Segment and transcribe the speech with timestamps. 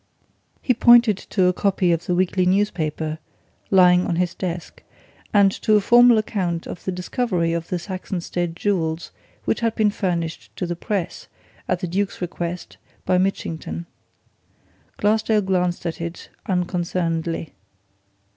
[0.63, 3.19] He pointed to a copy of the weekly newspaper,
[3.69, 4.81] lying on his desk,
[5.31, 9.11] and to a formal account of the discovery of the Saxonsteade jewels
[9.45, 11.27] which had been furnished to the press,
[11.67, 13.85] at the Duke's request, by Mitchington.
[14.97, 17.53] Glassdale glanced at it unconcernedly.